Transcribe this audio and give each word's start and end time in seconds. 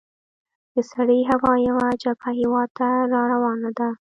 د 0.73 0.75
سړې 0.91 1.19
هوا 1.31 1.53
یوه 1.69 1.85
جبهه 2.03 2.31
هیواد 2.39 2.69
ته 2.77 2.87
را 3.11 3.21
روانه 3.33 3.69
ده. 3.77 3.89